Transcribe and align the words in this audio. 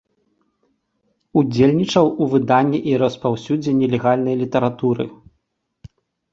Удзельнічаў 1.41 2.05
у 2.25 2.29
выданні 2.33 2.79
і 2.93 2.97
распаўсюдзе 3.03 3.71
нелегальнай 3.85 4.35
літаратуры. 4.43 5.11